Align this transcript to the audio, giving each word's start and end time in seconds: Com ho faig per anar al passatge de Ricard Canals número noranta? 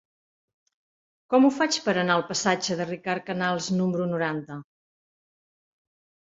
Com 1.33 1.45
ho 1.45 1.51
faig 1.57 1.77
per 1.89 1.95
anar 2.05 2.15
al 2.15 2.25
passatge 2.31 2.79
de 2.81 2.89
Ricard 2.93 3.29
Canals 3.29 3.71
número 3.79 4.11
noranta? 4.17 4.61